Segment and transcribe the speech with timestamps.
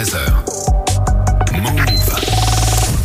[0.00, 0.16] 13h.
[1.60, 2.20] Move.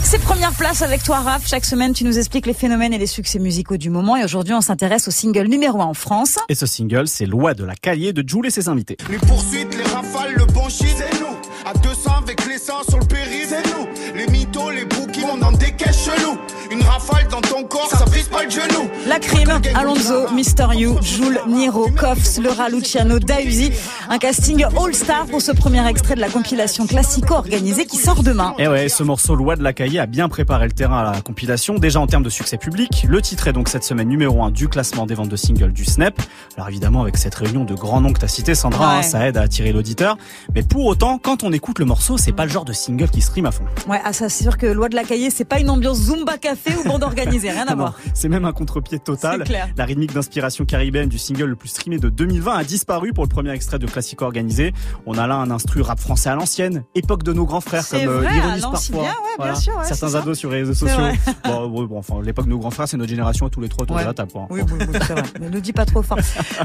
[0.01, 1.45] C'est première place avec toi, Raph.
[1.45, 4.15] Chaque semaine, tu nous expliques les phénomènes et les succès musicaux du moment.
[4.15, 6.39] Et aujourd'hui, on s'intéresse au single numéro 1 en France.
[6.47, 8.95] Et ce single, c'est Loi de la Cahier de Jules et ses invités.
[9.09, 11.24] Les poursuites, les rafales, le bon shit, c'est nous.
[11.65, 13.87] À 200 avec l'essence sur le périph', c'est nous.
[14.15, 16.37] Les mythos, les bouquins, on en décaisse chelou.
[16.71, 18.87] Une rafale dans ton corps, ça brise pas le genou.
[19.07, 23.71] La crime, Alonso, Mister You, Jules, Niro, Koffs, Laura Luciano, Dausi.
[24.09, 28.53] Un casting all-star pour ce premier extrait de la compilation classico organisée qui sort demain.
[28.59, 31.21] Et ouais, ce morceau Loi de la Cahier a bien préparé le terrain à la
[31.21, 33.05] compilation, déjà en termes de succès public.
[33.07, 35.85] Le titre est donc cette semaine numéro 1 du classement des ventes de singles du
[35.85, 36.19] Snap.
[36.57, 38.99] Alors évidemment, avec cette réunion de grands noms que t'as cité, Sandra, Ouais.
[38.99, 40.17] hein, ça aide à attirer l'auditeur.
[40.53, 43.21] Mais pour autant, quand on écoute le morceau, c'est pas le genre de single qui
[43.21, 43.63] stream à fond.
[43.87, 46.37] Ouais, ah, ça, c'est sûr que Loi de la Cahier, c'est pas une ambiance Zumba
[46.37, 47.93] Café ou bande organisée, rien à non, voir.
[48.13, 49.43] c'est même un contre-pied total.
[49.43, 49.67] Clair.
[49.77, 53.29] La rythmique d'inspiration caribéenne du single le plus streamé de 2020 a disparu pour le
[53.29, 54.73] premier extrait de Classico organisé.
[55.05, 58.03] On a là un instru rap français à l'ancienne, époque de nos grands frères C'est
[58.05, 59.01] comme euh, vrai, à Ironis l'ancienne, parfois.
[59.01, 60.17] bien, ouais, bien sûr, ouais, Certains ça.
[60.19, 60.97] ados sur les réseaux sociaux.
[61.45, 63.83] Bon, bon, enfin, l'époque de nos grands frères, c'est notre génération à tous les trois
[63.83, 64.01] autour Ouais.
[64.03, 64.31] de la table.
[64.49, 65.23] Oui, oui, oui, c'est vrai.
[65.39, 66.17] Ne le dis pas trop fort.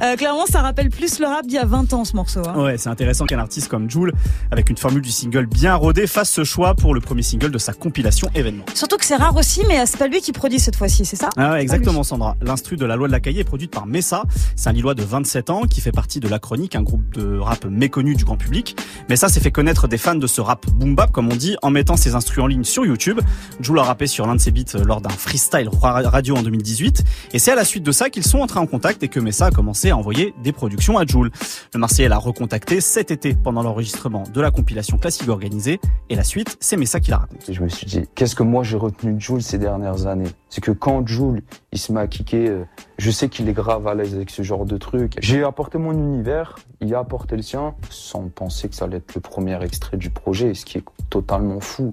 [0.03, 2.41] Euh, clairement, ça rappelle plus le rap d'il y a 20 ans, ce morceau.
[2.49, 2.55] Hein.
[2.61, 4.13] Ouais, c'est intéressant qu'un artiste comme Jules,
[4.51, 7.59] avec une formule du single bien rodée, fasse ce choix pour le premier single de
[7.59, 8.65] sa compilation événement.
[8.75, 11.29] Surtout que c'est rare aussi, mais c'est pas lui qui produit cette fois-ci, c'est ça?
[11.37, 12.37] Ah ouais, exactement Sandra.
[12.41, 14.23] L'instru de la loi de la Cahier est produite par Messa.
[14.57, 17.39] C'est un Lillois de 27 ans qui fait partie de La Chronique, un groupe de
[17.39, 18.77] rap méconnu du grand public.
[19.11, 21.71] Messa s'est fait connaître des fans de ce rap boom bap, comme on dit, en
[21.71, 23.21] mettant ses instrus en ligne sur YouTube.
[23.61, 27.05] Jules a rappé sur l'un de ses beats lors d'un freestyle ra- radio en 2018.
[27.35, 29.47] Et c'est à la suite de ça qu'ils sont entrés en contact et que Messa
[29.47, 31.31] a commencé à envoyer des productions à Jules.
[31.75, 35.81] Le Marseillais l'a recontacté cet été pendant l'enregistrement de la compilation classique organisée.
[36.09, 37.51] Et la suite, c'est Messa qui la raconte.
[37.51, 40.31] Je me suis dit, qu'est-ce que moi j'ai retenu de Jules ces dernières années?
[40.49, 42.67] C'est que quand Jules, il se met à kicker,
[42.99, 45.15] je sais qu'il est grave à l'aise avec ce genre de truc.
[45.21, 49.15] J'ai apporté mon univers, il a apporté le sien, sans penser que ça allait être
[49.15, 51.93] le premier extrait du projet, ce qui est totalement fou.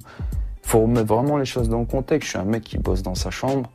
[0.64, 2.28] Faut remettre vraiment les choses dans le contexte.
[2.28, 3.70] Je suis un mec qui bosse dans sa chambre,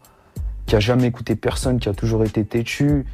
[0.67, 3.07] qui a jamais écouté personne, qui a toujours été têtu.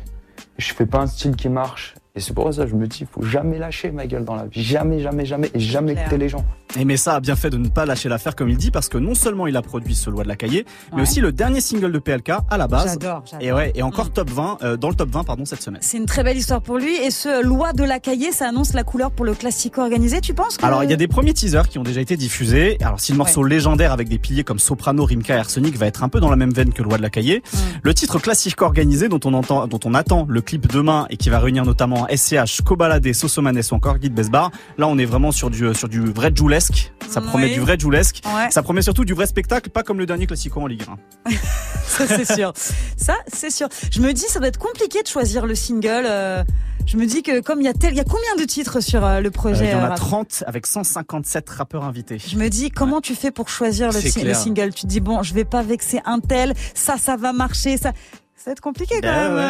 [0.59, 1.95] Je fais pas un style qui marche.
[2.15, 4.47] Et c'est pour ça que je me dis, faut jamais lâcher ma gueule dans la
[4.47, 4.63] vie.
[4.63, 5.51] Jamais, jamais, jamais.
[5.55, 6.45] Et jamais écouter les gens.
[6.79, 8.99] Et Messa a bien fait de ne pas lâcher l'affaire comme il dit parce que
[8.99, 11.03] non seulement il a produit ce loi de la Cahier, mais Ouais.
[11.03, 12.87] aussi le dernier single de PLK à la base.
[12.93, 13.47] J'adore, j'adore.
[13.47, 14.11] Et ouais, et encore Mm.
[14.13, 15.81] top 20 euh, dans le top 20 pardon cette semaine.
[15.83, 16.95] C'est une très belle histoire pour lui.
[16.97, 20.35] Et ce loi de la cahier, ça annonce la couleur pour le classico organisé, tu
[20.35, 20.67] penses que...
[20.67, 22.77] Alors il y a des premiers teasers qui ont déjà été diffusés.
[22.83, 26.03] Alors si le morceau légendaire avec des piliers comme Soprano, Rimka et Arsenic va être
[26.03, 27.57] un peu dans la même veine que loi de la Cahier, Mm.
[27.83, 31.31] le titre classique organisé dont on entend dont on attend le clip demain et qui
[31.31, 34.51] va réunir notamment SCH, Kobalade, Sosomanes ou encore Guide Besbar.
[34.79, 36.93] Là on est vraiment sur du sur du vrai Joulesque.
[37.09, 37.55] Ça promet Oui.
[37.55, 38.21] du vrai Joulesque.
[38.27, 40.85] Ouais, Ça promet surtout du vrai spectacle, pas comme le dernier classico en Ligue
[41.27, 41.33] 1.
[41.87, 42.53] ça c'est sûr.
[42.97, 43.69] Ça c'est sûr.
[43.91, 46.05] Je me dis, ça doit être compliqué de choisir le single.
[46.07, 46.45] euh,
[46.87, 48.81] Je me dis que comme il y a tel, il y a combien de titres
[48.81, 51.85] sur euh, le Euh, projet il y en euh, a Raph 30 avec 157 rappeurs
[51.85, 52.19] invités.
[52.19, 54.75] Je me dis comment tu fais pour choisir le, single?
[54.75, 57.93] Tu te dis bon, je vais pas vexer un tel, ça, ça va marcher, ça.
[58.39, 59.35] Ça va être compliqué quand Ben même.
[59.35, 59.43] ouais.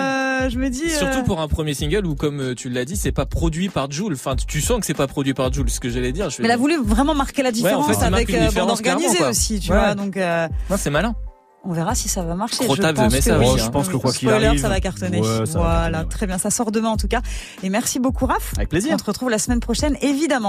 [0.47, 0.84] euh, je me dis.
[0.87, 3.69] euh, Surtout pour un premier single où, comme euh, tu l'as dit, c'est pas produit
[3.69, 4.15] par Jules.
[4.15, 5.69] Enfin, tu- sens que c'est pas produit par Jules.
[5.69, 6.31] Ce que j'allais dire.
[6.31, 8.71] Je Mais il a voulu vraiment marquer la différence fait, il marque avec euh, bande
[8.71, 9.78] organisée aussi, tu Ouais.
[9.78, 9.94] vois.
[9.94, 11.15] Donc euh, Non, c'est malin.
[11.65, 12.65] on verra si ça va marcher.
[12.65, 13.47] Gros je pense que message, oui.
[13.60, 13.62] hein.
[13.62, 15.20] Je pense que quoi qu'il arrive, ça va cartonner.
[15.20, 16.05] ouais, ça va voilà, cartonner, ouais.
[16.09, 16.38] très bien.
[16.38, 17.20] Ça sort demain en tout cas.
[17.62, 18.55] Et merci beaucoup Raph.
[18.56, 18.93] Avec plaisir.
[18.94, 20.47] On te retrouve la semaine prochaine, évidemment.